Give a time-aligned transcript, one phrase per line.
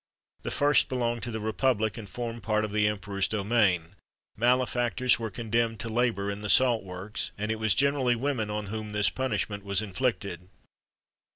[0.41, 3.95] The first belonged to the republic, and formed part of the emperor's domain;
[4.35, 8.65] malefactors were condemned to labour in the salt works, and it was generally women on
[8.65, 10.49] whom this punishment was inflicted.